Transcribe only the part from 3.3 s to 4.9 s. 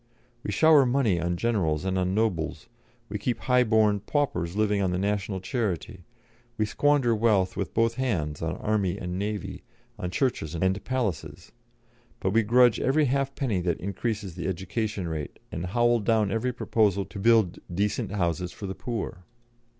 high born paupers living on